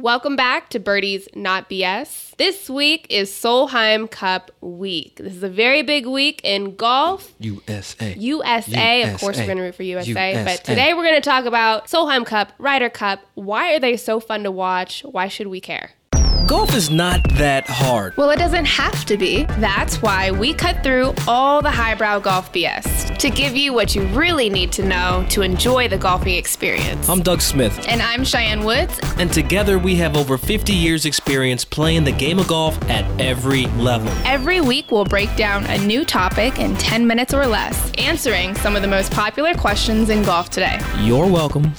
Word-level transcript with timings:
Welcome 0.00 0.34
back 0.34 0.70
to 0.70 0.80
Birdie's 0.80 1.28
Not 1.34 1.68
BS. 1.68 2.34
This 2.38 2.70
week 2.70 3.06
is 3.10 3.30
Solheim 3.30 4.10
Cup 4.10 4.50
week. 4.62 5.16
This 5.16 5.34
is 5.34 5.42
a 5.42 5.48
very 5.50 5.82
big 5.82 6.06
week 6.06 6.40
in 6.42 6.74
golf. 6.74 7.34
USA. 7.38 8.14
USA, 8.16 9.02
of 9.12 9.20
course, 9.20 9.36
we're 9.36 9.44
going 9.44 9.58
to 9.58 9.64
root 9.64 9.74
for 9.74 9.82
USA, 9.82 10.30
USA. 10.30 10.44
but 10.44 10.64
today 10.64 10.94
we're 10.94 11.02
going 11.02 11.20
to 11.20 11.20
talk 11.20 11.44
about 11.44 11.88
Solheim 11.88 12.24
Cup, 12.24 12.54
Ryder 12.56 12.88
Cup. 12.88 13.20
Why 13.34 13.74
are 13.74 13.78
they 13.78 13.98
so 13.98 14.20
fun 14.20 14.42
to 14.44 14.50
watch? 14.50 15.02
Why 15.02 15.28
should 15.28 15.48
we 15.48 15.60
care? 15.60 15.90
Golf 16.50 16.74
is 16.74 16.90
not 16.90 17.22
that 17.34 17.68
hard. 17.68 18.16
Well, 18.16 18.30
it 18.30 18.38
doesn't 18.40 18.64
have 18.64 19.04
to 19.04 19.16
be. 19.16 19.44
That's 19.60 20.02
why 20.02 20.32
we 20.32 20.52
cut 20.52 20.82
through 20.82 21.14
all 21.28 21.62
the 21.62 21.70
highbrow 21.70 22.18
golf 22.18 22.52
BS 22.52 23.16
to 23.18 23.30
give 23.30 23.54
you 23.54 23.72
what 23.72 23.94
you 23.94 24.02
really 24.06 24.50
need 24.50 24.72
to 24.72 24.84
know 24.84 25.24
to 25.30 25.42
enjoy 25.42 25.86
the 25.86 25.96
golfing 25.96 26.34
experience. 26.34 27.08
I'm 27.08 27.22
Doug 27.22 27.40
Smith, 27.40 27.86
And 27.86 28.02
I'm 28.02 28.24
Cheyenne 28.24 28.64
Woods. 28.64 28.98
and 29.16 29.32
together 29.32 29.78
we 29.78 29.94
have 29.98 30.16
over 30.16 30.36
50 30.36 30.72
years' 30.72 31.06
experience 31.06 31.64
playing 31.64 32.02
the 32.02 32.10
game 32.10 32.40
of 32.40 32.48
golf 32.48 32.76
at 32.90 33.04
every 33.20 33.66
level. 33.78 34.08
Every 34.24 34.60
week, 34.60 34.90
we'll 34.90 35.04
break 35.04 35.32
down 35.36 35.62
a 35.66 35.78
new 35.78 36.04
topic 36.04 36.58
in 36.58 36.74
10 36.78 37.06
minutes 37.06 37.32
or 37.32 37.46
less, 37.46 37.92
answering 37.92 38.56
some 38.56 38.74
of 38.74 38.82
the 38.82 38.88
most 38.88 39.12
popular 39.12 39.54
questions 39.54 40.10
in 40.10 40.24
golf 40.24 40.50
today. 40.50 40.80
You're 40.98 41.28
welcome. 41.28 41.72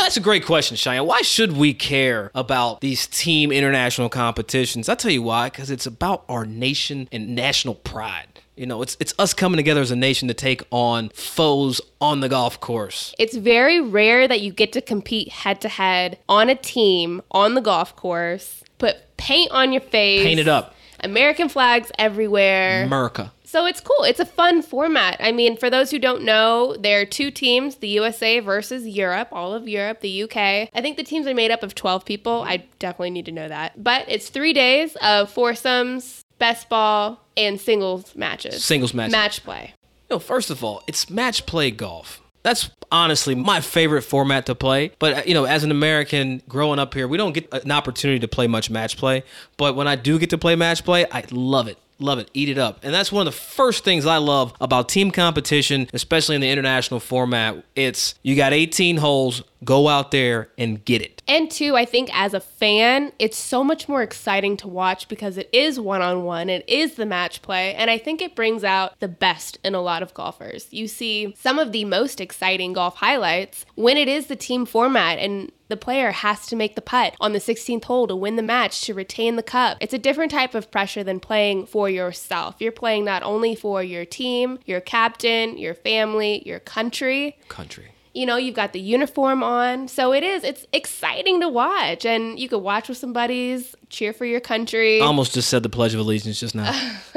That's 0.00 0.16
a 0.16 0.20
great 0.20 0.44
question, 0.44 0.76
Cheyenne. 0.76 1.06
Why 1.06 1.20
should 1.22 1.52
we 1.52 1.74
care 1.74 2.30
about 2.34 2.80
these 2.80 3.06
team 3.06 3.52
international 3.52 4.08
competitions? 4.08 4.88
I'll 4.88 4.96
tell 4.96 5.10
you 5.10 5.22
why, 5.22 5.50
because 5.50 5.70
it's 5.70 5.86
about 5.86 6.24
our 6.28 6.44
nation 6.46 7.08
and 7.12 7.34
national 7.36 7.74
pride. 7.74 8.40
You 8.56 8.66
know, 8.66 8.82
it's 8.82 8.96
it's 8.98 9.14
us 9.18 9.32
coming 9.34 9.56
together 9.56 9.80
as 9.80 9.90
a 9.90 9.96
nation 9.96 10.26
to 10.28 10.34
take 10.34 10.62
on 10.70 11.10
foes 11.10 11.80
on 12.00 12.20
the 12.20 12.28
golf 12.28 12.60
course. 12.60 13.14
It's 13.18 13.36
very 13.36 13.80
rare 13.80 14.26
that 14.26 14.40
you 14.40 14.52
get 14.52 14.72
to 14.72 14.80
compete 14.80 15.28
head 15.28 15.60
to 15.60 15.68
head 15.68 16.18
on 16.28 16.48
a 16.50 16.54
team 16.54 17.22
on 17.30 17.54
the 17.54 17.60
golf 17.60 17.94
course, 17.94 18.64
put 18.78 18.96
paint 19.16 19.50
on 19.52 19.72
your 19.72 19.82
face, 19.82 20.24
Paint 20.24 20.40
it 20.40 20.48
up. 20.48 20.74
American 21.02 21.48
flags 21.48 21.90
everywhere. 21.98 22.84
America. 22.84 23.32
So 23.50 23.66
it's 23.66 23.80
cool. 23.80 24.04
It's 24.04 24.20
a 24.20 24.24
fun 24.24 24.62
format. 24.62 25.16
I 25.18 25.32
mean, 25.32 25.56
for 25.56 25.70
those 25.70 25.90
who 25.90 25.98
don't 25.98 26.22
know, 26.22 26.76
there 26.78 27.00
are 27.00 27.04
two 27.04 27.32
teams 27.32 27.74
the 27.74 27.88
USA 27.88 28.38
versus 28.38 28.86
Europe, 28.86 29.26
all 29.32 29.52
of 29.52 29.66
Europe, 29.66 30.02
the 30.02 30.22
UK. 30.22 30.36
I 30.36 30.80
think 30.80 30.96
the 30.96 31.02
teams 31.02 31.26
are 31.26 31.34
made 31.34 31.50
up 31.50 31.64
of 31.64 31.74
12 31.74 32.04
people. 32.04 32.42
I 32.42 32.58
definitely 32.78 33.10
need 33.10 33.24
to 33.24 33.32
know 33.32 33.48
that. 33.48 33.82
But 33.82 34.04
it's 34.06 34.28
three 34.28 34.52
days 34.52 34.94
of 35.02 35.32
foursomes, 35.32 36.22
best 36.38 36.68
ball, 36.68 37.26
and 37.36 37.60
singles 37.60 38.14
matches. 38.14 38.62
Singles 38.62 38.94
matches. 38.94 39.10
Match 39.10 39.42
play. 39.42 39.74
You 40.08 40.14
know, 40.14 40.18
first 40.20 40.50
of 40.50 40.62
all, 40.62 40.84
it's 40.86 41.10
match 41.10 41.44
play 41.44 41.72
golf. 41.72 42.22
That's 42.44 42.70
honestly 42.92 43.34
my 43.34 43.60
favorite 43.60 44.02
format 44.02 44.46
to 44.46 44.54
play. 44.54 44.92
But, 45.00 45.12
uh, 45.12 45.22
you 45.26 45.34
know, 45.34 45.44
as 45.44 45.64
an 45.64 45.72
American 45.72 46.40
growing 46.48 46.78
up 46.78 46.94
here, 46.94 47.08
we 47.08 47.16
don't 47.16 47.32
get 47.32 47.52
an 47.52 47.72
opportunity 47.72 48.20
to 48.20 48.28
play 48.28 48.46
much 48.46 48.70
match 48.70 48.96
play. 48.96 49.24
But 49.56 49.74
when 49.74 49.88
I 49.88 49.96
do 49.96 50.20
get 50.20 50.30
to 50.30 50.38
play 50.38 50.54
match 50.54 50.84
play, 50.84 51.04
I 51.10 51.24
love 51.32 51.66
it. 51.66 51.78
Love 52.00 52.18
it. 52.18 52.30
Eat 52.32 52.48
it 52.48 52.58
up. 52.58 52.80
And 52.82 52.92
that's 52.92 53.12
one 53.12 53.26
of 53.26 53.32
the 53.32 53.38
first 53.38 53.84
things 53.84 54.06
I 54.06 54.16
love 54.16 54.54
about 54.60 54.88
team 54.88 55.10
competition, 55.10 55.88
especially 55.92 56.34
in 56.34 56.40
the 56.40 56.50
international 56.50 56.98
format. 56.98 57.62
It's 57.76 58.14
you 58.22 58.34
got 58.36 58.52
18 58.52 58.96
holes, 58.96 59.42
go 59.64 59.88
out 59.88 60.10
there 60.10 60.48
and 60.58 60.84
get 60.84 61.02
it. 61.02 61.22
And 61.28 61.50
two, 61.50 61.76
I 61.76 61.84
think 61.84 62.10
as 62.12 62.34
a 62.34 62.40
fan, 62.40 63.12
it's 63.18 63.36
so 63.36 63.62
much 63.62 63.88
more 63.88 64.02
exciting 64.02 64.56
to 64.58 64.68
watch 64.68 65.08
because 65.08 65.36
it 65.36 65.48
is 65.52 65.78
one 65.78 66.02
on 66.02 66.24
one, 66.24 66.48
it 66.48 66.64
is 66.68 66.94
the 66.94 67.06
match 67.06 67.42
play, 67.42 67.74
and 67.74 67.90
I 67.90 67.98
think 67.98 68.20
it 68.20 68.34
brings 68.34 68.64
out 68.64 68.98
the 69.00 69.08
best 69.08 69.58
in 69.62 69.74
a 69.74 69.80
lot 69.80 70.02
of 70.02 70.14
golfers. 70.14 70.66
You 70.70 70.88
see 70.88 71.34
some 71.38 71.58
of 71.58 71.72
the 71.72 71.84
most 71.84 72.20
exciting 72.20 72.72
golf 72.72 72.96
highlights 72.96 73.64
when 73.74 73.96
it 73.96 74.08
is 74.08 74.26
the 74.26 74.36
team 74.36 74.66
format 74.66 75.18
and 75.18 75.52
the 75.68 75.76
player 75.76 76.10
has 76.10 76.46
to 76.46 76.56
make 76.56 76.74
the 76.74 76.82
putt 76.82 77.14
on 77.20 77.32
the 77.32 77.38
16th 77.38 77.84
hole 77.84 78.08
to 78.08 78.16
win 78.16 78.34
the 78.34 78.42
match 78.42 78.82
to 78.82 78.92
retain 78.92 79.36
the 79.36 79.42
cup. 79.42 79.78
It's 79.80 79.94
a 79.94 79.98
different 79.98 80.32
type 80.32 80.56
of 80.56 80.70
pressure 80.72 81.04
than 81.04 81.20
playing 81.20 81.66
for 81.66 81.88
yourself. 81.88 82.56
You're 82.58 82.72
playing 82.72 83.04
not 83.04 83.22
only 83.22 83.54
for 83.54 83.80
your 83.80 84.04
team, 84.04 84.58
your 84.66 84.80
captain, 84.80 85.56
your 85.56 85.74
family, 85.74 86.42
your 86.44 86.58
country, 86.58 87.38
Country. 87.48 87.92
You 88.14 88.26
know 88.26 88.36
you've 88.36 88.54
got 88.54 88.72
the 88.72 88.80
uniform 88.80 89.42
on 89.42 89.88
so 89.88 90.12
it 90.12 90.22
is 90.22 90.44
it's 90.44 90.66
exciting 90.72 91.40
to 91.40 91.48
watch 91.48 92.04
and 92.04 92.38
you 92.38 92.48
could 92.48 92.58
watch 92.58 92.88
with 92.88 92.98
some 92.98 93.12
buddies 93.12 93.74
cheer 93.88 94.12
for 94.12 94.24
your 94.24 94.40
country 94.40 95.00
I 95.00 95.04
almost 95.04 95.34
just 95.34 95.48
said 95.48 95.62
the 95.62 95.68
Pledge 95.68 95.94
of 95.94 96.00
Allegiance 96.00 96.38
just 96.38 96.54
now. 96.54 96.70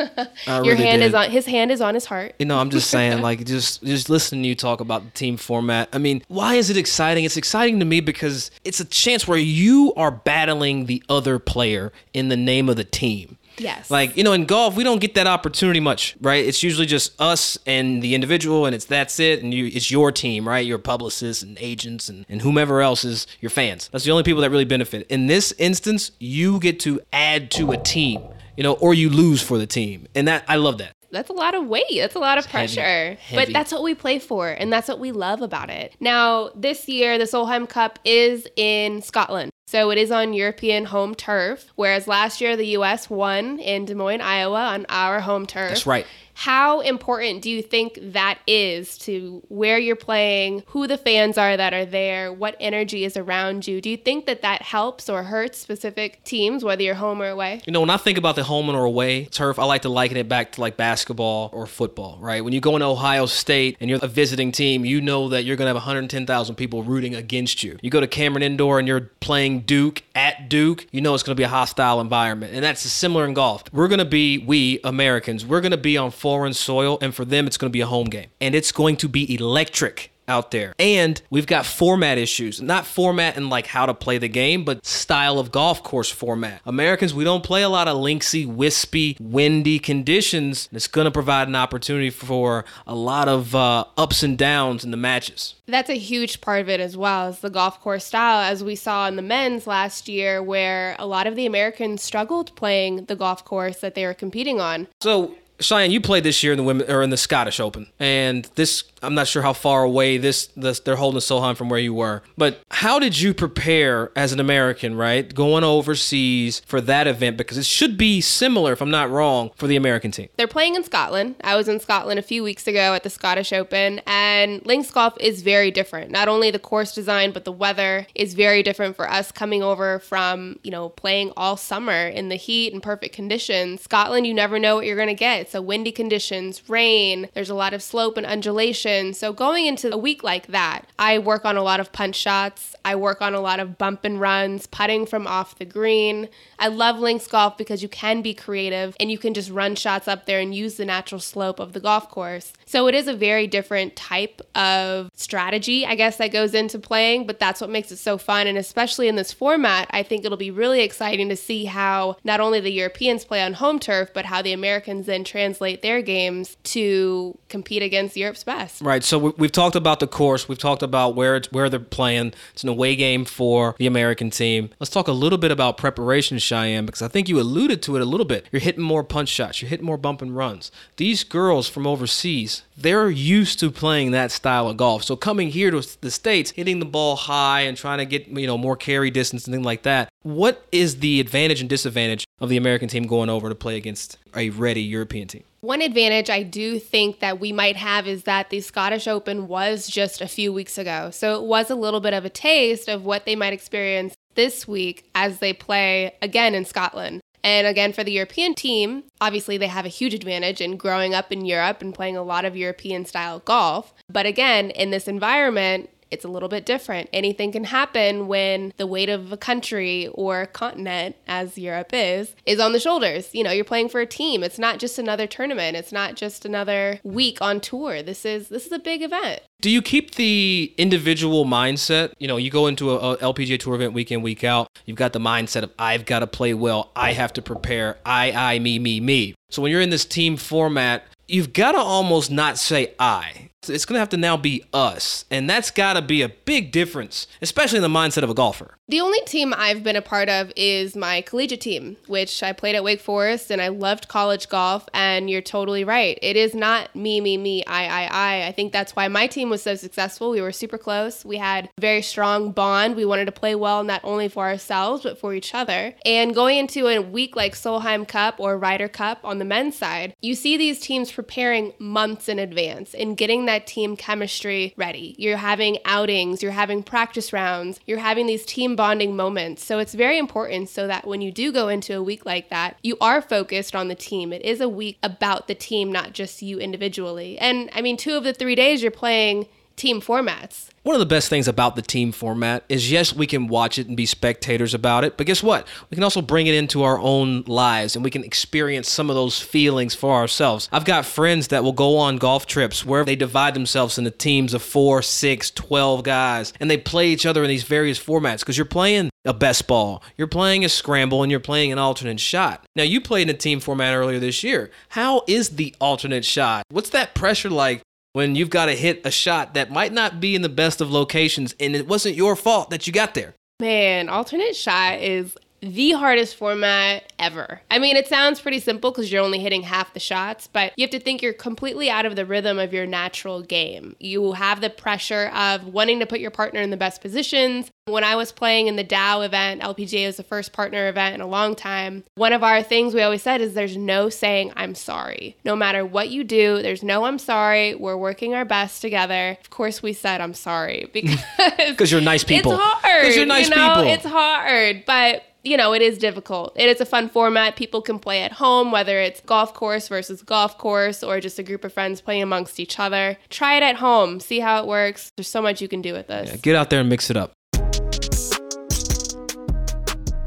Your 0.47 0.61
really 0.61 0.75
hand 0.77 1.01
did. 1.01 1.07
is 1.07 1.13
on 1.13 1.29
his 1.29 1.45
hand 1.45 1.71
is 1.71 1.81
on 1.81 1.93
his 1.93 2.05
heart 2.05 2.35
You 2.39 2.45
know, 2.45 2.57
I'm 2.57 2.69
just 2.69 2.89
saying, 2.89 3.21
like, 3.21 3.45
just 3.45 3.83
just 3.83 4.09
listening 4.09 4.43
to 4.43 4.49
you 4.49 4.55
talk 4.55 4.79
about 4.79 5.03
the 5.03 5.11
team 5.11 5.37
format. 5.37 5.89
I 5.93 5.97
mean, 5.99 6.23
why 6.27 6.55
is 6.55 6.69
it 6.69 6.77
exciting? 6.77 7.25
It's 7.25 7.37
exciting 7.37 7.79
to 7.79 7.85
me 7.85 7.99
because 7.99 8.51
it's 8.63 8.79
a 8.79 8.85
chance 8.85 9.27
where 9.27 9.37
you 9.37 9.93
are 9.95 10.11
battling 10.11 10.87
the 10.87 11.03
other 11.09 11.39
player 11.39 11.91
in 12.13 12.29
the 12.29 12.37
name 12.37 12.69
of 12.69 12.75
the 12.75 12.83
team. 12.83 13.37
Yes 13.57 13.89
Like, 13.91 14.17
you 14.17 14.23
know, 14.23 14.33
in 14.33 14.45
golf, 14.45 14.75
we 14.75 14.83
don't 14.83 14.99
get 14.99 15.15
that 15.15 15.27
opportunity 15.27 15.79
much, 15.79 16.15
right? 16.21 16.45
It's 16.45 16.63
usually 16.63 16.85
just 16.85 17.19
us 17.21 17.57
and 17.65 18.01
the 18.01 18.15
individual, 18.15 18.65
and 18.65 18.75
it's 18.75 18.85
that's 18.85 19.19
it, 19.19 19.43
and 19.43 19.53
you 19.53 19.65
it's 19.67 19.89
your 19.91 20.11
team, 20.11 20.47
right? 20.47 20.65
Your 20.65 20.77
publicists 20.79 21.43
and 21.43 21.57
agents 21.59 22.09
and, 22.09 22.25
and 22.29 22.41
whomever 22.41 22.81
else 22.81 23.03
is 23.03 23.27
your 23.41 23.49
fans. 23.49 23.89
That's 23.91 24.05
the 24.05 24.11
only 24.11 24.23
people 24.23 24.41
that 24.41 24.49
really 24.49 24.65
benefit. 24.65 25.07
In 25.07 25.27
this 25.27 25.53
instance, 25.57 26.11
you 26.19 26.59
get 26.59 26.79
to 26.81 27.01
add 27.11 27.51
to 27.51 27.71
a 27.71 27.77
team, 27.77 28.21
you 28.57 28.63
know, 28.63 28.73
or 28.73 28.93
you 28.93 29.09
lose 29.09 29.41
for 29.41 29.57
the 29.57 29.67
team. 29.67 30.07
And 30.15 30.27
that 30.27 30.43
I 30.47 30.55
love 30.57 30.77
that. 30.79 30.93
that's 31.11 31.29
a 31.29 31.33
lot 31.33 31.53
of 31.53 31.67
weight. 31.67 31.85
That's 31.95 32.15
a 32.15 32.19
lot 32.19 32.37
of 32.37 32.45
heavy. 32.45 32.75
pressure. 32.75 33.17
Heavy. 33.21 33.45
But 33.45 33.53
that's 33.53 33.71
what 33.71 33.83
we 33.83 33.93
play 33.95 34.19
for, 34.19 34.49
and 34.49 34.73
that's 34.73 34.87
what 34.87 34.99
we 34.99 35.11
love 35.11 35.41
about 35.41 35.69
it. 35.69 35.95
Now, 35.99 36.49
this 36.55 36.87
year, 36.87 37.17
the 37.17 37.25
Solheim 37.25 37.69
Cup 37.69 37.99
is 38.03 38.47
in 38.55 39.01
Scotland. 39.01 39.51
So 39.65 39.89
it 39.91 39.97
is 39.97 40.11
on 40.11 40.33
European 40.33 40.85
home 40.85 41.15
turf, 41.15 41.71
whereas 41.75 42.07
last 42.07 42.41
year 42.41 42.55
the 42.55 42.67
US 42.77 43.09
won 43.09 43.59
in 43.59 43.85
Des 43.85 43.95
Moines, 43.95 44.21
Iowa 44.21 44.65
on 44.65 44.85
our 44.89 45.21
home 45.21 45.45
turf. 45.45 45.69
That's 45.69 45.87
right. 45.87 46.05
How 46.35 46.79
important 46.79 47.43
do 47.43 47.49
you 47.49 47.61
think 47.61 47.99
that 48.01 48.39
is 48.47 48.97
to 48.99 49.43
where 49.49 49.77
you're 49.77 49.95
playing, 49.95 50.63
who 50.67 50.87
the 50.87 50.97
fans 50.97 51.37
are 51.37 51.55
that 51.55 51.73
are 51.73 51.85
there, 51.85 52.33
what 52.33 52.55
energy 52.59 53.05
is 53.05 53.15
around 53.15 53.67
you? 53.67 53.79
Do 53.79 53.89
you 53.89 53.97
think 53.97 54.25
that 54.25 54.41
that 54.41 54.63
helps 54.63 55.09
or 55.09 55.23
hurts 55.23 55.59
specific 55.59 56.23
teams, 56.23 56.63
whether 56.63 56.81
you're 56.81 56.95
home 56.95 57.21
or 57.21 57.27
away? 57.27 57.61
You 57.67 57.73
know, 57.73 57.81
when 57.81 57.91
I 57.91 57.97
think 57.97 58.17
about 58.17 58.35
the 58.35 58.43
home 58.43 58.67
and 58.67 58.77
or 58.77 58.85
away 58.85 59.25
turf, 59.25 59.59
I 59.59 59.65
like 59.65 59.83
to 59.83 59.89
liken 59.89 60.17
it 60.17 60.27
back 60.27 60.53
to 60.53 60.61
like 60.61 60.75
basketball 60.75 61.51
or 61.53 61.67
football, 61.67 62.17
right? 62.19 62.43
When 62.43 62.53
you 62.53 62.61
go 62.61 62.75
into 62.75 62.87
Ohio 62.87 63.27
State 63.27 63.77
and 63.79 63.89
you're 63.89 63.99
a 64.01 64.07
visiting 64.07 64.51
team, 64.51 64.85
you 64.85 65.01
know 65.01 65.29
that 65.29 65.43
you're 65.43 65.55
going 65.55 65.65
to 65.65 65.69
have 65.69 65.75
110,000 65.75 66.55
people 66.55 66.81
rooting 66.81 67.13
against 67.13 67.63
you. 67.63 67.77
You 67.83 67.91
go 67.91 67.99
to 67.99 68.07
Cameron 68.07 68.41
Indoor 68.41 68.79
and 68.79 68.87
you're 68.87 69.11
playing 69.19 69.61
Duke 69.65 70.03
at 70.15 70.49
Duke, 70.49 70.87
you 70.91 71.01
know 71.01 71.13
it's 71.13 71.23
going 71.23 71.35
to 71.35 71.39
be 71.39 71.43
a 71.43 71.49
hostile 71.49 71.99
environment. 71.99 72.53
And 72.53 72.63
that's 72.63 72.81
similar 72.81 73.25
in 73.25 73.33
golf. 73.33 73.63
We're 73.73 73.87
going 73.87 73.99
to 73.99 74.05
be, 74.05 74.37
we 74.37 74.79
Americans, 74.83 75.45
we're 75.45 75.61
going 75.61 75.71
to 75.71 75.77
be 75.77 75.97
on 75.97 76.11
foreign 76.11 76.53
soil, 76.53 76.97
and 77.01 77.13
for 77.13 77.25
them, 77.25 77.47
it's 77.47 77.57
going 77.57 77.69
to 77.69 77.73
be 77.73 77.81
a 77.81 77.87
home 77.87 78.07
game. 78.07 78.29
And 78.39 78.55
it's 78.55 78.71
going 78.71 78.97
to 78.97 79.07
be 79.07 79.33
electric 79.33 80.12
out 80.27 80.51
there. 80.51 80.73
And 80.79 81.21
we've 81.29 81.47
got 81.47 81.65
format 81.65 82.17
issues. 82.17 82.61
Not 82.61 82.85
format 82.85 83.37
and 83.37 83.49
like 83.49 83.67
how 83.67 83.85
to 83.85 83.93
play 83.93 84.17
the 84.17 84.27
game, 84.27 84.63
but 84.63 84.85
style 84.85 85.39
of 85.39 85.51
golf 85.51 85.83
course 85.83 86.09
format. 86.09 86.61
Americans, 86.65 87.13
we 87.13 87.23
don't 87.23 87.43
play 87.43 87.63
a 87.63 87.69
lot 87.69 87.87
of 87.87 87.97
linksy, 87.97 88.45
wispy, 88.45 89.17
windy 89.19 89.79
conditions. 89.79 90.69
It's 90.71 90.87
going 90.87 91.05
to 91.05 91.11
provide 91.11 91.47
an 91.47 91.55
opportunity 91.55 92.09
for 92.09 92.65
a 92.87 92.95
lot 92.95 93.27
of 93.27 93.55
uh, 93.55 93.85
ups 93.97 94.23
and 94.23 94.37
downs 94.37 94.83
in 94.83 94.91
the 94.91 94.97
matches. 94.97 95.55
That's 95.67 95.89
a 95.89 95.97
huge 95.97 96.41
part 96.41 96.61
of 96.61 96.69
it 96.69 96.79
as 96.79 96.97
well 96.97 97.27
as 97.27 97.39
the 97.39 97.49
golf 97.49 97.79
course 97.81 98.05
style, 98.05 98.41
as 98.41 98.63
we 98.63 98.75
saw 98.75 99.07
in 99.07 99.15
the 99.15 99.21
men's 99.21 99.65
last 99.65 100.09
year, 100.09 100.43
where 100.43 100.95
a 100.99 101.05
lot 101.05 101.27
of 101.27 101.35
the 101.35 101.45
Americans 101.45 102.01
struggled 102.01 102.55
playing 102.55 103.05
the 103.05 103.15
golf 103.15 103.45
course 103.45 103.79
that 103.79 103.95
they 103.95 104.05
were 104.05 104.13
competing 104.13 104.59
on. 104.59 104.87
So, 105.01 105.35
Cheyenne, 105.59 105.91
you 105.91 106.01
played 106.01 106.23
this 106.23 106.43
year 106.43 106.53
in 106.53 106.57
the 106.57 106.63
women 106.63 106.89
or 106.89 107.01
in 107.03 107.09
the 107.09 107.17
Scottish 107.17 107.59
Open, 107.59 107.87
and 107.99 108.45
this 108.55 108.83
I'm 109.03 109.15
not 109.15 109.27
sure 109.27 109.41
how 109.41 109.53
far 109.53 109.83
away 109.83 110.17
this, 110.17 110.47
this 110.55 110.79
they're 110.79 110.95
holding 110.95 111.19
Solheim 111.19 111.57
from 111.57 111.69
where 111.69 111.79
you 111.79 111.93
were. 111.93 112.23
But 112.37 112.61
how 112.71 112.99
did 112.99 113.19
you 113.19 113.33
prepare 113.33 114.11
as 114.15 114.31
an 114.31 114.39
American, 114.39 114.95
right, 114.95 115.33
going 115.33 115.63
overseas 115.63 116.61
for 116.65 116.79
that 116.81 117.05
event? 117.05 117.37
Because 117.37 117.57
it 117.57 117.65
should 117.65 117.97
be 117.97 118.21
similar, 118.21 118.71
if 118.71 118.81
I'm 118.81 118.89
not 118.89 119.09
wrong, 119.09 119.51
for 119.55 119.67
the 119.67 119.75
American 119.75 120.11
team. 120.11 120.29
They're 120.37 120.47
playing 120.47 120.75
in 120.75 120.83
Scotland. 120.83 121.35
I 121.43 121.55
was 121.55 121.67
in 121.67 121.79
Scotland 121.79 122.17
a 122.17 122.23
few 122.23 122.43
weeks 122.43 122.65
ago 122.65 122.93
at 122.93 123.03
the 123.03 123.09
Scottish 123.09 123.51
Open, 123.51 124.01
and 124.07 124.65
links 124.65 124.89
golf 124.89 125.15
is 125.19 125.41
very 125.41 125.69
different. 125.69 126.09
Not 126.09 126.29
only 126.29 126.49
the 126.49 126.59
course 126.59 126.95
design, 126.95 127.31
but 127.33 127.43
the 127.43 127.51
weather 127.51 128.07
is 128.15 128.33
very 128.33 128.63
different 128.63 128.95
for 128.95 129.09
us 129.09 129.31
coming 129.31 129.61
over 129.61 129.99
from, 129.99 130.59
you 130.63 130.71
know, 130.71 130.89
playing 130.89 131.33
all 131.35 131.57
summer 131.57 132.07
in 132.07 132.29
the 132.29 132.35
heat 132.35 132.73
and 132.73 132.81
perfect 132.81 133.13
conditions. 133.13 133.81
Scotland, 133.81 134.25
you 134.25 134.33
never 134.33 134.59
know 134.59 134.75
what 134.75 134.85
you're 134.85 134.95
going 134.95 135.07
to 135.07 135.13
get. 135.13 135.42
Climate. 135.43 135.51
So, 135.51 135.61
windy 135.61 135.91
conditions, 135.91 136.67
rain, 136.69 137.29
there's 137.33 137.49
a 137.49 137.55
lot 137.55 137.73
of 137.73 137.81
slope 137.81 138.17
and 138.17 138.25
undulation. 138.25 139.13
So, 139.13 139.33
going 139.33 139.65
into 139.65 139.93
a 139.93 139.97
week 139.97 140.23
like 140.23 140.47
that, 140.47 140.85
I 140.97 141.19
work 141.19 141.45
on 141.45 141.57
a 141.57 141.63
lot 141.63 141.79
of 141.79 141.91
punch 141.91 142.15
shots. 142.15 142.75
I 142.85 142.95
work 142.95 143.21
on 143.21 143.33
a 143.33 143.39
lot 143.39 143.59
of 143.59 143.77
bump 143.77 144.03
and 144.03 144.19
runs, 144.19 144.67
putting 144.67 145.05
from 145.05 145.27
off 145.27 145.57
the 145.57 145.65
green. 145.65 146.27
I 146.59 146.67
love 146.67 146.99
links 146.99 147.27
golf 147.27 147.57
because 147.57 147.81
you 147.81 147.89
can 147.89 148.21
be 148.21 148.33
creative 148.33 148.95
and 148.99 149.09
you 149.09 149.17
can 149.17 149.33
just 149.33 149.49
run 149.49 149.75
shots 149.75 150.07
up 150.07 150.25
there 150.25 150.39
and 150.39 150.53
use 150.53 150.75
the 150.75 150.85
natural 150.85 151.21
slope 151.21 151.59
of 151.59 151.73
the 151.73 151.79
golf 151.79 152.09
course. 152.09 152.53
So, 152.65 152.87
it 152.87 152.95
is 152.95 153.07
a 153.07 153.15
very 153.15 153.47
different 153.47 153.95
type 153.95 154.41
of 154.55 155.09
strategy, 155.13 155.85
I 155.85 155.95
guess, 155.95 156.17
that 156.17 156.31
goes 156.31 156.53
into 156.53 156.79
playing, 156.79 157.27
but 157.27 157.39
that's 157.39 157.61
what 157.61 157.69
makes 157.69 157.91
it 157.91 157.97
so 157.97 158.17
fun. 158.17 158.47
And 158.47 158.57
especially 158.57 159.07
in 159.07 159.15
this 159.15 159.33
format, 159.33 159.87
I 159.91 160.03
think 160.03 160.25
it'll 160.25 160.37
be 160.37 160.51
really 160.51 160.81
exciting 160.81 161.29
to 161.29 161.35
see 161.35 161.65
how 161.65 162.17
not 162.23 162.39
only 162.39 162.59
the 162.59 162.71
Europeans 162.71 163.25
play 163.25 163.41
on 163.43 163.53
home 163.53 163.79
turf, 163.79 164.09
but 164.13 164.25
how 164.25 164.41
the 164.41 164.53
Americans 164.53 165.05
then 165.05 165.23
translate 165.33 165.81
their 165.81 165.99
games 166.03 166.57
to 166.63 167.35
compete 167.49 167.81
against 167.81 168.15
Europe's 168.15 168.43
best. 168.43 168.81
Right. 168.83 169.03
So 169.03 169.17
we- 169.17 169.33
we've 169.35 169.51
talked 169.51 169.75
about 169.75 169.99
the 169.99 170.05
course. 170.05 170.47
We've 170.47 170.59
talked 170.59 170.83
about 170.83 171.15
where 171.15 171.35
it's 171.35 171.51
where 171.51 171.69
they're 171.69 171.79
playing. 171.79 172.33
It's 172.53 172.61
an 172.61 172.69
away 172.69 172.95
game 172.95 173.25
for 173.25 173.73
the 173.79 173.87
American 173.87 174.29
team. 174.29 174.69
Let's 174.79 174.91
talk 174.91 175.07
a 175.07 175.11
little 175.11 175.39
bit 175.39 175.49
about 175.49 175.75
preparation, 175.75 176.37
Cheyenne, 176.37 176.85
because 176.85 177.01
I 177.01 177.07
think 177.07 177.27
you 177.27 177.39
alluded 177.39 177.81
to 177.81 177.95
it 177.95 178.01
a 178.03 178.05
little 178.05 178.27
bit. 178.27 178.45
You're 178.51 178.59
hitting 178.59 178.83
more 178.83 179.03
punch 179.03 179.29
shots. 179.29 179.59
You're 179.59 179.69
hitting 179.69 179.87
more 179.87 179.97
bump 179.97 180.21
and 180.21 180.37
runs. 180.37 180.71
These 180.97 181.23
girls 181.23 181.67
from 181.67 181.87
overseas, 181.87 182.61
they're 182.77 183.09
used 183.09 183.59
to 183.61 183.71
playing 183.71 184.11
that 184.11 184.31
style 184.31 184.69
of 184.69 184.77
golf. 184.77 185.03
So 185.03 185.15
coming 185.15 185.49
here 185.49 185.71
to 185.71 185.81
the 186.01 186.11
states, 186.11 186.51
hitting 186.51 186.77
the 186.77 186.85
ball 186.85 187.15
high 187.15 187.61
and 187.61 187.75
trying 187.75 187.97
to 187.97 188.05
get 188.05 188.27
you 188.27 188.45
know 188.45 188.57
more 188.59 188.75
carry 188.77 189.09
distance 189.09 189.47
and 189.47 189.53
things 189.55 189.65
like 189.65 189.81
that. 189.81 190.09
What 190.21 190.63
is 190.71 190.99
the 190.99 191.19
advantage 191.19 191.59
and 191.59 191.69
disadvantage 191.69 192.25
of 192.39 192.49
the 192.49 192.57
American 192.57 192.87
team 192.87 193.07
going 193.07 193.29
over 193.29 193.49
to 193.49 193.55
play 193.55 193.77
against 193.77 194.17
a 194.35 194.49
ready 194.51 194.81
European 194.81 195.22
One 195.61 195.81
advantage 195.81 196.29
I 196.29 196.43
do 196.43 196.79
think 196.79 197.19
that 197.19 197.39
we 197.39 197.51
might 197.51 197.75
have 197.77 198.07
is 198.07 198.23
that 198.23 198.49
the 198.49 198.61
Scottish 198.61 199.07
Open 199.07 199.47
was 199.47 199.87
just 199.87 200.21
a 200.21 200.27
few 200.27 200.51
weeks 200.51 200.77
ago. 200.77 201.09
So 201.11 201.41
it 201.41 201.47
was 201.47 201.69
a 201.69 201.75
little 201.75 202.01
bit 202.01 202.13
of 202.13 202.25
a 202.25 202.29
taste 202.29 202.89
of 202.89 203.05
what 203.05 203.25
they 203.25 203.35
might 203.35 203.53
experience 203.53 204.15
this 204.35 204.67
week 204.67 205.05
as 205.15 205.39
they 205.39 205.53
play 205.53 206.15
again 206.21 206.55
in 206.55 206.65
Scotland. 206.65 207.21
And 207.43 207.67
again, 207.67 207.91
for 207.91 208.05
the 208.05 208.11
European 208.11 208.55
team, 208.55 209.03
obviously 209.19 209.57
they 209.57 209.67
have 209.67 209.85
a 209.85 209.89
huge 209.89 210.13
advantage 210.13 210.61
in 210.61 210.77
growing 210.77 211.13
up 211.13 211.31
in 211.31 211.45
Europe 211.45 211.81
and 211.81 211.93
playing 211.93 212.15
a 212.15 212.23
lot 212.23 212.45
of 212.45 212.55
European 212.55 213.05
style 213.05 213.39
golf. 213.39 213.93
But 214.09 214.25
again, 214.25 214.69
in 214.69 214.91
this 214.91 215.09
environment, 215.09 215.89
it's 216.13 216.23
a 216.23 216.29
little 216.29 216.49
bit 216.49 216.65
different. 216.65 217.09
Anything 217.11 217.51
can 217.51 217.65
happen 217.65 218.27
when 218.27 218.73
the 218.77 218.87
weight 218.87 219.09
of 219.09 219.31
a 219.31 219.37
country 219.37 220.07
or 220.13 220.45
continent, 220.45 221.15
as 221.27 221.57
Europe 221.57 221.89
is, 221.91 222.35
is 222.45 222.59
on 222.59 222.71
the 222.71 222.79
shoulders. 222.79 223.33
You 223.33 223.43
know, 223.43 223.51
you're 223.51 223.65
playing 223.65 223.89
for 223.89 223.99
a 223.99 224.05
team. 224.05 224.43
It's 224.43 224.59
not 224.59 224.79
just 224.79 224.99
another 224.99 225.27
tournament. 225.27 225.75
It's 225.75 225.91
not 225.91 226.15
just 226.15 226.45
another 226.45 226.99
week 227.03 227.39
on 227.41 227.59
tour. 227.59 228.01
This 228.03 228.25
is 228.25 228.49
this 228.49 228.65
is 228.65 228.71
a 228.71 228.79
big 228.79 229.01
event. 229.01 229.41
Do 229.61 229.69
you 229.69 229.81
keep 229.81 230.15
the 230.15 230.73
individual 230.77 231.45
mindset? 231.45 232.11
You 232.19 232.27
know, 232.27 232.37
you 232.37 232.51
go 232.51 232.67
into 232.67 232.91
a, 232.91 233.13
a 233.13 233.17
LPGA 233.17 233.57
tour 233.59 233.75
event 233.75 233.93
week 233.93 234.11
in, 234.11 234.21
week 234.21 234.43
out. 234.43 234.67
You've 234.85 234.97
got 234.97 235.13
the 235.13 235.19
mindset 235.19 235.63
of 235.63 235.71
I've 235.79 236.05
got 236.05 236.19
to 236.19 236.27
play 236.27 236.53
well. 236.53 236.91
I 236.97 237.13
have 237.13 237.31
to 237.33 237.41
prepare. 237.41 237.97
I, 238.05 238.31
I, 238.33 238.59
me, 238.59 238.77
me, 238.77 238.99
me. 238.99 239.35
So 239.49 239.61
when 239.61 239.71
you're 239.71 239.79
in 239.79 239.89
this 239.89 240.03
team 240.03 240.35
format, 240.35 241.05
you've 241.33 241.51
got 241.51 241.71
to 241.71 241.79
almost 241.79 242.29
not 242.29 242.59
say 242.59 242.93
I. 242.99 243.49
It's 243.69 243.85
going 243.85 243.95
to 243.95 243.99
have 243.99 244.09
to 244.09 244.17
now 244.17 244.37
be 244.37 244.63
us. 244.73 245.25
And 245.31 245.49
that's 245.49 245.71
got 245.71 245.93
to 245.93 246.01
be 246.01 246.21
a 246.21 246.29
big 246.29 246.71
difference, 246.71 247.27
especially 247.41 247.77
in 247.77 247.83
the 247.83 247.87
mindset 247.87 248.23
of 248.23 248.29
a 248.29 248.33
golfer. 248.33 248.75
The 248.89 248.99
only 248.99 249.21
team 249.21 249.53
I've 249.55 249.83
been 249.83 249.95
a 249.95 250.01
part 250.01 250.27
of 250.27 250.51
is 250.57 250.95
my 250.95 251.21
collegiate 251.21 251.61
team, 251.61 251.95
which 252.07 252.43
I 252.43 252.51
played 252.51 252.75
at 252.75 252.83
Wake 252.83 252.99
Forest 252.99 253.49
and 253.49 253.61
I 253.61 253.69
loved 253.69 254.09
college 254.09 254.49
golf. 254.49 254.87
And 254.93 255.29
you're 255.29 255.41
totally 255.41 255.85
right. 255.85 256.19
It 256.21 256.35
is 256.35 256.53
not 256.53 256.93
me, 256.93 257.21
me, 257.21 257.37
me, 257.37 257.63
I, 257.65 257.85
I, 257.85 258.03
I. 258.11 258.47
I 258.47 258.51
think 258.51 258.73
that's 258.73 258.95
why 258.95 259.07
my 259.07 259.27
team 259.27 259.49
was 259.49 259.63
so 259.63 259.75
successful. 259.75 260.31
We 260.31 260.41
were 260.41 260.51
super 260.51 260.77
close. 260.77 261.23
We 261.23 261.37
had 261.37 261.69
a 261.77 261.81
very 261.81 262.01
strong 262.01 262.51
bond. 262.51 262.97
We 262.97 263.05
wanted 263.05 263.25
to 263.25 263.31
play 263.31 263.55
well, 263.55 263.83
not 263.85 264.01
only 264.03 264.27
for 264.27 264.45
ourselves, 264.45 265.03
but 265.03 265.17
for 265.17 265.33
each 265.33 265.55
other. 265.55 265.95
And 266.05 266.35
going 266.35 266.57
into 266.57 266.87
a 266.87 266.99
week 266.99 267.37
like 267.37 267.55
Solheim 267.55 268.05
Cup 268.05 268.35
or 268.39 268.57
Ryder 268.57 268.89
Cup 268.89 269.19
on 269.23 269.39
the 269.39 269.45
men's 269.45 269.77
side, 269.77 270.13
you 270.21 270.35
see 270.35 270.57
these 270.57 270.81
teams 270.81 271.09
preparing 271.23 271.71
months 271.79 272.27
in 272.27 272.37
advance 272.37 272.93
and 272.93 273.15
getting 273.15 273.45
that 273.45 273.65
team 273.65 273.95
chemistry 273.95 274.73
ready. 274.75 275.15
You're 275.17 275.37
having 275.37 275.77
outings, 275.85 276.43
you're 276.43 276.51
having 276.51 276.83
practice 276.83 277.31
rounds, 277.31 277.79
you're 277.85 277.99
having 277.99 278.27
these 278.27 278.45
team 278.45 278.75
bonding 278.75 279.15
moments. 279.15 279.63
So 279.63 279.79
it's 279.79 279.93
very 279.93 280.17
important 280.17 280.67
so 280.67 280.85
that 280.87 281.07
when 281.07 281.21
you 281.21 281.31
do 281.31 281.53
go 281.53 281.69
into 281.69 281.95
a 281.95 282.03
week 282.03 282.25
like 282.25 282.49
that, 282.49 282.77
you 282.83 282.97
are 282.99 283.21
focused 283.21 283.73
on 283.73 283.87
the 283.87 283.95
team. 283.95 284.33
It 284.33 284.41
is 284.41 284.59
a 284.59 284.67
week 284.67 284.97
about 285.01 285.47
the 285.47 285.55
team, 285.55 285.93
not 285.93 286.11
just 286.11 286.41
you 286.41 286.59
individually. 286.59 287.39
And 287.39 287.69
I 287.73 287.81
mean, 287.81 287.95
two 287.95 288.17
of 288.17 288.25
the 288.25 288.33
three 288.33 288.55
days 288.55 288.81
you're 288.81 288.91
playing 288.91 289.47
team 289.75 290.01
formats. 290.01 290.69
One 290.83 290.95
of 290.95 290.99
the 290.99 291.05
best 291.05 291.29
things 291.29 291.47
about 291.47 291.77
the 291.77 291.81
team 291.81 292.11
format 292.11 292.65
is 292.67 292.91
yes, 292.91 293.15
we 293.15 293.25
can 293.25 293.47
watch 293.47 293.77
it 293.77 293.87
and 293.87 293.95
be 293.95 294.05
spectators 294.05 294.73
about 294.73 295.05
it, 295.05 295.15
but 295.15 295.25
guess 295.25 295.41
what? 295.41 295.65
We 295.89 295.95
can 295.95 296.03
also 296.03 296.21
bring 296.21 296.47
it 296.47 296.55
into 296.55 296.83
our 296.83 296.99
own 296.99 297.43
lives 297.47 297.95
and 297.95 298.03
we 298.03 298.11
can 298.11 298.23
experience 298.23 298.89
some 298.89 299.09
of 299.09 299.15
those 299.15 299.39
feelings 299.39 299.95
for 299.95 300.11
ourselves. 300.13 300.67
I've 300.73 300.83
got 300.83 301.05
friends 301.05 301.47
that 301.47 301.63
will 301.63 301.71
go 301.71 301.97
on 301.97 302.17
golf 302.17 302.45
trips 302.45 302.85
where 302.85 303.05
they 303.05 303.15
divide 303.15 303.53
themselves 303.53 303.97
into 303.97 304.11
teams 304.11 304.53
of 304.53 304.61
four, 304.61 305.01
six, 305.01 305.49
12 305.51 306.03
guys, 306.03 306.51
and 306.59 306.69
they 306.69 306.77
play 306.77 307.09
each 307.09 307.25
other 307.25 307.43
in 307.43 307.49
these 307.49 307.63
various 307.63 307.97
formats 307.97 308.39
because 308.39 308.57
you're 308.57 308.65
playing 308.65 309.09
a 309.25 309.33
best 309.33 309.67
ball, 309.67 310.03
you're 310.17 310.27
playing 310.27 310.65
a 310.65 310.69
scramble, 310.69 311.23
and 311.23 311.31
you're 311.31 311.39
playing 311.39 311.71
an 311.71 311.79
alternate 311.79 312.19
shot. 312.19 312.65
Now, 312.75 312.83
you 312.83 312.99
played 312.99 313.29
in 313.29 313.35
a 313.35 313.37
team 313.37 313.59
format 313.61 313.95
earlier 313.95 314.19
this 314.19 314.43
year. 314.43 314.69
How 314.89 315.23
is 315.27 315.51
the 315.51 315.73
alternate 315.79 316.25
shot? 316.25 316.65
What's 316.69 316.89
that 316.89 317.15
pressure 317.15 317.49
like 317.49 317.81
when 318.13 318.35
you've 318.35 318.49
got 318.49 318.67
to 318.67 318.73
hit 318.73 319.05
a 319.05 319.11
shot 319.11 319.55
that 319.55 319.71
might 319.71 319.91
not 319.91 320.19
be 320.19 320.35
in 320.35 320.41
the 320.43 320.49
best 320.49 320.79
of 320.79 320.91
locations 320.91 321.53
and 321.59 321.75
it 321.75 321.87
wasn't 321.87 322.15
your 322.15 322.35
fault 322.35 322.69
that 322.69 322.87
you 322.87 322.93
got 322.93 323.13
there. 323.13 323.33
Man, 323.59 324.09
alternate 324.09 324.55
shot 324.55 324.99
is 324.99 325.35
the 325.63 325.91
hardest 325.91 326.35
format 326.35 327.11
ever. 327.19 327.61
I 327.71 327.79
mean, 327.79 327.95
it 327.95 328.07
sounds 328.07 328.41
pretty 328.41 328.59
simple 328.59 328.91
because 328.91 329.11
you're 329.11 329.23
only 329.23 329.39
hitting 329.39 329.63
half 329.63 329.93
the 329.93 329.99
shots, 329.99 330.47
but 330.51 330.73
you 330.75 330.83
have 330.83 330.91
to 330.91 330.99
think 330.99 331.21
you're 331.21 331.33
completely 331.33 331.89
out 331.89 332.05
of 332.05 332.15
the 332.15 332.25
rhythm 332.25 332.59
of 332.59 332.73
your 332.73 332.85
natural 332.85 333.41
game. 333.41 333.95
You 333.99 334.33
have 334.33 334.61
the 334.61 334.69
pressure 334.69 335.31
of 335.33 335.65
wanting 335.65 335.99
to 335.99 336.05
put 336.05 336.19
your 336.19 336.31
partner 336.31 336.61
in 336.61 336.69
the 336.69 336.77
best 336.77 337.01
positions. 337.01 337.71
When 337.85 338.03
I 338.03 338.15
was 338.15 338.31
playing 338.31 338.67
in 338.67 338.75
the 338.77 338.83
Dow 338.83 339.21
event, 339.21 339.61
LPGA 339.61 340.05
was 340.07 340.17
the 340.17 340.23
first 340.23 340.53
partner 340.53 340.87
event 340.87 341.15
in 341.15 341.21
a 341.21 341.27
long 341.27 341.53
time. 341.55 342.03
One 342.15 342.31
of 342.31 342.41
our 342.43 342.63
things 342.63 342.93
we 342.93 343.01
always 343.01 343.21
said 343.21 343.41
is 343.41 343.53
there's 343.53 343.75
no 343.75 344.09
saying 344.09 344.53
I'm 344.55 344.73
sorry. 344.75 345.35
No 345.43 345.55
matter 345.55 345.85
what 345.85 346.09
you 346.09 346.23
do, 346.23 346.61
there's 346.61 346.83
no 346.83 347.05
I'm 347.05 347.19
sorry. 347.19 347.75
We're 347.75 347.97
working 347.97 348.35
our 348.35 348.45
best 348.45 348.81
together. 348.81 349.37
Of 349.41 349.49
course, 349.49 349.83
we 349.83 349.91
said 349.93 350.21
I'm 350.21 350.33
sorry 350.33 350.89
because 350.93 351.19
Because 351.57 351.91
you're 351.91 352.01
nice 352.01 352.23
people. 352.23 352.53
it's 352.53 352.61
hard. 352.61 353.01
Because 353.01 353.15
you're 353.17 353.25
nice 353.25 353.49
you 353.49 353.55
know, 353.55 353.75
people. 353.75 353.91
It's 353.91 354.05
hard, 354.05 354.83
but 354.85 355.23
you 355.43 355.57
know, 355.57 355.73
it 355.73 355.81
is 355.81 355.97
difficult. 355.97 356.53
It 356.55 356.69
is 356.69 356.79
a 356.79 356.85
fun 356.85 357.09
format. 357.09 357.57
People 357.57 357.81
can 357.81 357.99
play 357.99 358.21
at 358.23 358.33
home, 358.33 358.71
whether 358.71 358.97
it's 358.99 359.19
golf 359.21 359.53
course 359.53 359.89
versus 359.89 360.21
golf 360.21 360.57
course 360.57 361.03
or 361.03 361.19
just 361.19 361.37
a 361.37 361.43
group 361.43 361.65
of 361.65 361.73
friends 361.73 361.99
playing 361.99 362.23
amongst 362.23 362.61
each 362.61 362.79
other. 362.79 363.17
Try 363.29 363.57
it 363.57 363.63
at 363.63 363.75
home. 363.75 364.21
See 364.21 364.39
how 364.39 364.61
it 364.61 364.67
works. 364.67 365.11
There's 365.17 365.27
so 365.27 365.41
much 365.41 365.61
you 365.61 365.67
can 365.67 365.81
do 365.81 365.91
with 365.91 366.07
this. 366.07 366.39
Get 366.41 366.55
out 366.55 366.69
there 366.69 366.79
and 366.79 366.87
mix 366.87 367.09
it 367.09 367.17
up. 367.17 367.33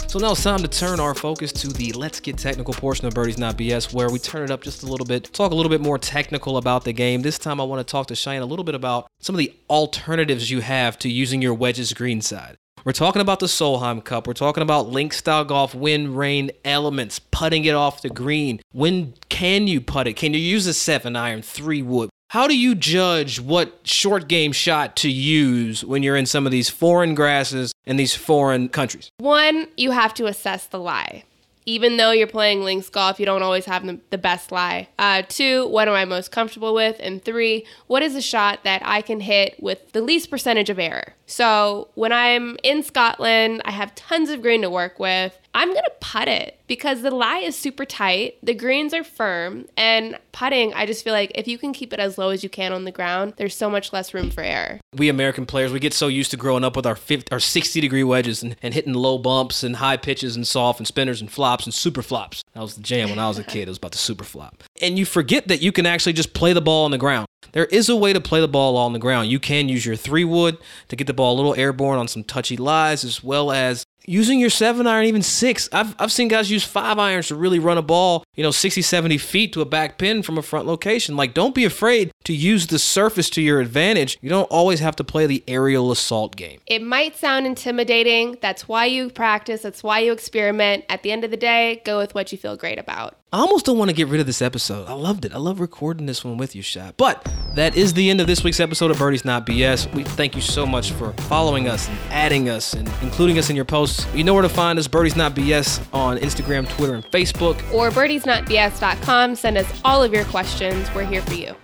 So 0.09 0.21
now 0.21 0.33
it's 0.33 0.43
time 0.43 0.61
to 0.61 0.69
turn 0.69 1.01
our 1.01 1.15
focus 1.15 1.51
to 1.53 1.69
the 1.69 1.93
let's 1.93 2.21
get 2.21 2.39
technical 2.39 2.75
portion 2.75 3.07
of 3.07 3.15
Birdies 3.15 3.39
Not 3.39 3.57
BS, 3.57 3.93
where 3.93 4.11
we 4.11 4.19
turn 4.19 4.43
it 4.43 4.51
up 4.51 4.63
just 4.63 4.83
a 4.83 4.87
little 4.87 5.07
bit, 5.07 5.25
talk 5.33 5.51
a 5.51 5.55
little 5.55 5.71
bit 5.71 5.81
more 5.81 5.99
technical 5.99 6.59
about 6.59 6.85
the 6.85 6.93
game. 6.93 7.23
This 7.23 7.39
time 7.39 7.61
I 7.61 7.65
want 7.65 7.87
to 7.87 7.91
talk 7.91 8.07
to 8.09 8.15
Cheyenne 8.15 8.43
a 8.43 8.47
little 8.47 8.65
bit 8.65 8.75
about 8.75 9.09
some 9.19 9.35
of 9.35 9.39
the 9.39 9.53
alternatives 9.69 10.51
you 10.51 10.61
have 10.61 10.99
to 11.01 11.11
using 11.11 11.43
your 11.43 11.55
wedges 11.55 11.93
greenside. 11.93 12.57
We're 12.87 12.93
talking 12.93 13.21
about 13.21 13.41
the 13.41 13.47
Solheim 13.47 14.05
Cup. 14.05 14.29
We're 14.29 14.33
talking 14.35 14.63
about 14.63 14.91
link 14.91 15.13
style 15.13 15.45
golf, 15.45 15.75
wind, 15.75 16.17
rain, 16.17 16.53
elements, 16.65 17.19
putting 17.19 17.65
it 17.65 17.75
off 17.75 18.01
the 18.01 18.09
green. 18.09 18.61
When 18.71 19.15
can 19.29 19.67
you 19.67 19.81
putt 19.81 20.07
it? 20.07 20.13
Can 20.13 20.35
you 20.35 20.39
use 20.39 20.69
a 20.69 20.73
seven 20.73 21.17
iron, 21.17 21.43
three 21.43 21.83
wood? 21.83 22.11
How 22.29 22.47
do 22.47 22.57
you 22.57 22.77
judge 22.77 23.41
what 23.41 23.81
short 23.83 24.29
game 24.29 24.53
shot 24.53 24.95
to 24.99 25.11
use 25.11 25.85
when 25.85 26.05
you're 26.05 26.15
in 26.15 26.27
some 26.27 26.47
of 26.47 26.53
these 26.53 26.71
foreign 26.71 27.17
grasses 27.17 27.73
and 27.87 27.99
these 27.99 28.15
foreign 28.15 28.69
countries? 28.69 29.11
One, 29.19 29.67
you 29.77 29.91
have 29.91 30.15
to 30.15 30.27
assess 30.27 30.67
the 30.67 30.79
lie. 30.79 31.25
Even 31.67 31.97
though 31.97 32.13
you're 32.13 32.29
playing 32.29 32.63
links 32.63 32.89
golf, 32.89 33.19
you 33.19 33.27
don't 33.27 33.43
always 33.43 33.65
have 33.65 33.85
the, 33.85 33.99
the 34.11 34.19
best 34.19 34.53
lie. 34.53 34.89
Uh, 34.99 35.23
two, 35.29 35.67
what 35.67 35.89
am 35.89 35.95
I 35.95 36.05
most 36.05 36.31
comfortable 36.31 36.73
with? 36.75 36.97
And 37.01 37.23
three, 37.23 37.67
what 37.89 38.03
is 38.03 38.15
a 38.15 38.23
shot 38.23 38.61
that 38.63 38.83
I 38.85 39.03
can 39.03 39.21
hit 39.21 39.57
with 39.61 39.93
the 39.93 40.01
least 40.01 40.31
percentage 40.31 40.71
of 40.71 40.79
error? 40.79 41.15
So 41.27 41.89
when 41.95 42.13
I'm 42.13 42.57
in 42.63 42.85
Scotland, 42.85 43.63
I 43.65 43.73
have 43.73 43.95
tons 43.97 44.31
of 44.31 44.43
green 44.43 44.63
to 44.63 44.71
work 44.71 45.01
with. 45.01 45.37
I'm 45.57 45.73
going 45.73 45.85
to 45.85 45.93
putt 46.01 46.29
it 46.29 46.61
because 46.67 47.01
the 47.01 47.11
lie 47.11 47.39
is 47.39 47.57
super 47.57 47.87
tight, 47.87 48.37
the 48.43 48.53
greens 48.53 48.93
are 48.93 49.03
firm, 49.03 49.65
and 49.75 50.19
putting, 50.31 50.75
I 50.75 50.85
just 50.85 51.03
feel 51.03 51.15
like 51.15 51.33
if 51.35 51.49
you 51.49 51.57
can 51.57 51.73
keep 51.73 51.95
it 51.95 51.99
as 51.99 52.19
low 52.19 52.29
as 52.29 52.43
you 52.43 52.51
can 52.51 52.75
on 52.75 52.85
the 52.85 52.93
ground, 52.93 53.33
there's 53.39 53.57
so 53.57 53.71
much 53.71 53.91
less 53.91 54.13
room 54.13 54.31
for 54.31 54.43
error. 54.43 54.81
We 54.95 55.09
American 55.09 55.47
players, 55.47 55.73
we 55.73 55.81
get 55.81 55.95
so 55.95 56.09
used 56.09 56.31
to 56.33 56.37
growing 56.37 56.63
up 56.63 56.77
with 56.77 56.85
our 56.85 56.95
50, 56.95 57.33
our 57.33 57.41
60 57.41 57.81
degree 57.81 58.05
wedges 58.05 58.43
and, 58.43 58.55
and 58.61 58.75
hitting 58.75 58.93
low 58.93 59.17
bumps 59.17 59.63
and 59.63 59.77
high 59.77 59.97
pitches 59.97 60.37
and 60.37 60.47
soft 60.47 60.79
and 60.79 60.87
spinners 60.87 61.23
and 61.23 61.33
flops 61.33 61.65
and 61.65 61.73
super 61.73 62.03
flops. 62.03 62.45
That 62.53 62.61
was 62.61 62.75
the 62.75 62.83
jam 62.83 63.09
when 63.09 63.19
I 63.19 63.29
was 63.29 63.39
a 63.39 63.45
kid. 63.45 63.63
It 63.63 63.69
was 63.69 63.79
about 63.79 63.93
the 63.93 63.99
super 63.99 64.25
flop. 64.25 64.63
And 64.83 64.99
you 64.99 65.07
forget 65.07 65.49
that 65.49 65.63
you 65.63 65.73
can 65.73 65.87
actually 65.87 66.13
just 66.13 66.35
play 66.35 66.53
the 66.53 66.61
ball 66.61 66.85
on 66.85 66.91
the 66.91 66.99
ground. 66.99 67.27
There 67.53 67.65
is 67.65 67.89
a 67.89 67.97
way 67.97 68.13
to 68.13 68.21
play 68.21 68.43
the 68.43 68.49
ball 68.49 68.77
on 68.77 68.93
the 68.93 68.99
ground. 68.99 69.31
You 69.31 69.41
can 69.41 69.71
use 69.71 69.87
your 69.87 69.97
three 69.97 70.25
wood 70.25 70.59
to 70.89 70.97
get 70.97 71.07
the 71.07 71.15
ball 71.15 71.35
a 71.35 71.37
little 71.39 71.55
airborne 71.55 71.99
on 71.99 72.09
some 72.09 72.25
touchy 72.25 72.59
lies, 72.59 73.05
as 73.05 73.25
well 73.25 73.51
as 73.51 73.86
using 74.07 74.41
your 74.41 74.51
seven 74.51 74.87
iron, 74.87 75.05
even 75.05 75.23
six. 75.23 75.69
I've, 75.73 75.95
I've 75.99 76.13
seen 76.13 76.29
guys 76.29 76.51
use 76.51 76.65
five 76.65 76.99
irons 76.99 77.29
to 77.29 77.35
really 77.35 77.59
run 77.59 77.79
a 77.79 77.83
ball, 77.83 78.25
you 78.35 78.43
know, 78.43 78.51
60, 78.51 78.83
70 78.83 79.19
feet 79.19 79.53
to 79.53 79.61
a 79.61 79.65
back 79.65 79.99
pin 79.99 80.23
from 80.23 80.39
a 80.39 80.43
front 80.43 80.67
location. 80.67 81.17
Like, 81.17 81.35
don't 81.35 81.55
be 81.55 81.65
afraid 81.65 82.13
to 82.25 82.33
use 82.33 82.69
the 82.69 82.79
surface 82.79 83.29
to 83.31 83.43
your 83.43 83.61
advantage. 83.61 84.19
You 84.21 84.31
don't 84.31 84.51
always 84.51 84.81
have 84.81 84.97
to 84.97 85.05
play 85.05 85.27
the 85.27 85.43
aerial 85.49 85.91
assault 85.91 86.37
game. 86.37 86.61
It 86.67 86.83
might 86.83 87.17
sound 87.17 87.47
intimidating. 87.47 88.37
That's 88.41 88.69
why 88.69 88.87
you 88.87 89.11
practice, 89.11 89.63
that's 89.63 89.83
why 89.83 90.01
you 90.01 90.13
experiment. 90.13 90.85
At 90.89 91.03
the 91.03 91.13
end 91.13 91.25
of 91.25 91.31
the 91.31 91.37
day, 91.37 91.83
go 91.85 91.99
with 91.99 92.15
what 92.15 92.33
you 92.33 92.39
feel 92.39 92.57
great 92.57 92.79
about. 92.79 93.17
I 93.37 93.41
almost 93.41 93.67
don't 93.67 93.77
want 93.77 93.91
to 93.91 93.95
get 93.95 94.09
rid 94.09 94.19
of 94.19 94.27
this 94.27 94.41
episode. 94.41 94.89
I 94.89 94.95
loved 94.95 95.27
it. 95.27 95.35
I 95.35 95.37
love 95.37 95.61
recording 95.61 96.07
this 96.07 96.25
one 96.25 96.39
with 96.39 96.57
you, 96.57 96.63
Shad. 96.63 96.97
But 96.97 97.23
that 97.55 97.77
is 97.77 97.93
the 97.93 98.09
end 98.09 98.23
of 98.23 98.27
this 98.27 98.43
week's 98.43 98.61
episode 98.61 98.91
of 98.91 98.99
Birdies 98.99 99.27
Not 99.27 99.45
BS. 99.45 99.93
We 99.93 100.05
thank 100.05 100.35
you 100.35 100.41
so 100.41 100.65
much 100.65 100.93
for 100.93 101.13
following 101.29 101.69
us 101.69 101.87
and 101.87 101.99
adding 102.11 102.49
us 102.49 102.73
and 102.73 102.91
including 103.03 103.39
us 103.39 103.51
in 103.51 103.55
your 103.55 103.67
posts. 103.67 104.07
You 104.15 104.25
know 104.25 104.33
where 104.33 104.43
to 104.43 104.49
find 104.49 104.79
us, 104.79 104.89
Birdies 104.89 105.17
Not 105.17 105.35
BS, 105.35 105.87
on 105.93 106.17
Instagram, 106.17 106.67
Twitter, 106.67 106.95
and 106.95 107.05
Facebook. 107.11 107.57
Or 107.75 107.91
birdiesnotbs.com. 107.91 109.35
Send 109.35 109.59
us 109.59 109.81
all 109.85 110.03
of 110.03 110.15
your 110.15 110.25
questions. 110.25 110.89
We're 110.95 111.05
here 111.05 111.21
for 111.21 111.35
you. 111.35 111.55